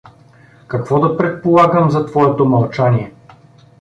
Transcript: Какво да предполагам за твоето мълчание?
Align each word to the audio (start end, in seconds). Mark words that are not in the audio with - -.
Какво 0.67 0.99
да 0.99 1.17
предполагам 1.17 1.91
за 1.91 2.05
твоето 2.05 2.45
мълчание? 2.45 3.13